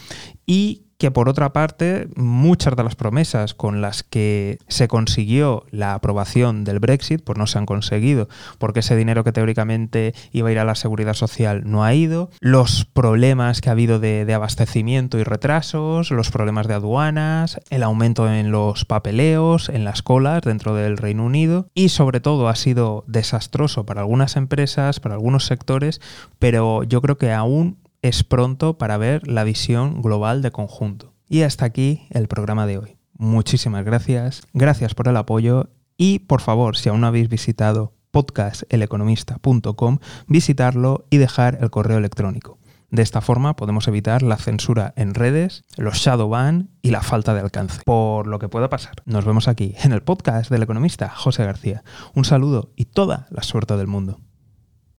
y 0.45 0.87
que 1.01 1.09
por 1.09 1.29
otra 1.29 1.51
parte 1.51 2.09
muchas 2.15 2.75
de 2.75 2.83
las 2.83 2.93
promesas 2.93 3.55
con 3.55 3.81
las 3.81 4.03
que 4.03 4.59
se 4.67 4.87
consiguió 4.87 5.65
la 5.71 5.95
aprobación 5.95 6.63
del 6.63 6.77
Brexit 6.77 7.23
pues 7.23 7.39
no 7.39 7.47
se 7.47 7.57
han 7.57 7.65
conseguido, 7.65 8.29
porque 8.59 8.81
ese 8.81 8.95
dinero 8.95 9.23
que 9.23 9.31
teóricamente 9.31 10.13
iba 10.31 10.49
a 10.49 10.51
ir 10.51 10.59
a 10.59 10.63
la 10.63 10.75
seguridad 10.75 11.15
social 11.15 11.63
no 11.65 11.83
ha 11.83 11.95
ido, 11.95 12.29
los 12.39 12.85
problemas 12.85 13.61
que 13.61 13.69
ha 13.69 13.71
habido 13.71 13.99
de, 13.99 14.25
de 14.25 14.33
abastecimiento 14.35 15.17
y 15.17 15.23
retrasos, 15.23 16.11
los 16.11 16.29
problemas 16.29 16.67
de 16.67 16.75
aduanas, 16.75 17.59
el 17.71 17.81
aumento 17.81 18.31
en 18.31 18.51
los 18.51 18.85
papeleos, 18.85 19.69
en 19.69 19.83
las 19.83 20.03
colas 20.03 20.43
dentro 20.43 20.75
del 20.75 20.97
Reino 20.97 21.25
Unido 21.25 21.65
y 21.73 21.89
sobre 21.89 22.19
todo 22.19 22.47
ha 22.47 22.55
sido 22.55 23.05
desastroso 23.07 23.87
para 23.87 24.01
algunas 24.01 24.35
empresas, 24.35 24.99
para 24.99 25.15
algunos 25.15 25.47
sectores, 25.47 25.99
pero 26.37 26.83
yo 26.83 27.01
creo 27.01 27.17
que 27.17 27.31
aún 27.33 27.80
es 28.01 28.23
pronto 28.23 28.77
para 28.77 28.97
ver 28.97 29.27
la 29.27 29.43
visión 29.43 30.01
global 30.01 30.41
de 30.41 30.51
conjunto. 30.51 31.13
Y 31.27 31.43
hasta 31.43 31.65
aquí 31.65 32.07
el 32.09 32.27
programa 32.27 32.65
de 32.65 32.77
hoy. 32.77 32.97
Muchísimas 33.17 33.85
gracias, 33.85 34.41
gracias 34.53 34.95
por 34.95 35.07
el 35.07 35.17
apoyo 35.17 35.69
y 35.97 36.19
por 36.19 36.41
favor, 36.41 36.77
si 36.77 36.89
aún 36.89 37.01
no 37.01 37.07
habéis 37.07 37.29
visitado 37.29 37.93
podcasteleconomista.com, 38.11 39.99
visitarlo 40.27 41.05
y 41.09 41.17
dejar 41.17 41.59
el 41.61 41.69
correo 41.69 41.97
electrónico. 41.97 42.57
De 42.89 43.03
esta 43.03 43.21
forma 43.21 43.55
podemos 43.55 43.87
evitar 43.87 44.21
la 44.21 44.35
censura 44.35 44.93
en 44.97 45.13
redes, 45.13 45.63
los 45.77 45.95
shadow 45.95 46.27
ban 46.27 46.71
y 46.81 46.89
la 46.89 47.01
falta 47.01 47.33
de 47.33 47.39
alcance. 47.39 47.81
Por 47.85 48.27
lo 48.27 48.37
que 48.37 48.49
pueda 48.49 48.67
pasar. 48.67 48.95
Nos 49.05 49.23
vemos 49.23 49.47
aquí 49.47 49.75
en 49.81 49.93
el 49.93 50.03
podcast 50.03 50.51
del 50.51 50.63
economista 50.63 51.07
José 51.07 51.45
García. 51.45 51.83
Un 52.15 52.25
saludo 52.25 52.73
y 52.75 52.85
toda 52.85 53.27
la 53.29 53.43
suerte 53.43 53.77
del 53.77 53.87
mundo. 53.87 54.19